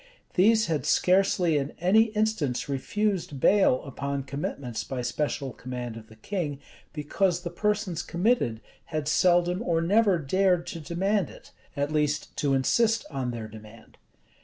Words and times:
These 0.33 0.65
had 0.65 0.83
scarcely 0.87 1.59
in 1.59 1.73
any 1.79 2.05
instance 2.15 2.67
refused 2.67 3.39
bail 3.39 3.83
upon 3.83 4.23
commitments 4.23 4.83
by 4.83 5.03
special 5.03 5.53
command 5.53 5.95
of 5.95 6.07
the 6.07 6.15
king, 6.15 6.59
because 6.91 7.41
the 7.41 7.51
persons 7.51 8.01
committed 8.01 8.61
had 8.85 9.07
seldom 9.07 9.61
or 9.61 9.79
never 9.79 10.17
dared 10.17 10.65
to 10.73 10.79
demand 10.79 11.29
it, 11.29 11.51
at 11.77 11.91
least 11.93 12.35
to 12.37 12.55
insist 12.55 13.05
on 13.11 13.29
their 13.29 13.47
demand. 13.47 13.99